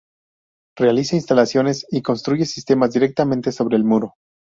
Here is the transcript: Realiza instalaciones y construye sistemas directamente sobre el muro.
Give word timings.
Realiza 0.75 1.15
instalaciones 1.15 1.85
y 1.91 2.01
construye 2.01 2.47
sistemas 2.47 2.91
directamente 2.91 3.51
sobre 3.51 3.77
el 3.77 3.83
muro. 3.83 4.15